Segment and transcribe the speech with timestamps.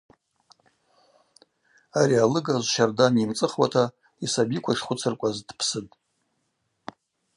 [1.99, 3.83] Ари алыгажв щарда нйымцӏыхуата
[4.23, 5.93] йсабиква шхвыцыркӏваз дпсытӏ.